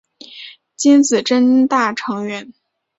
[0.75, 2.51] 金子真大成员。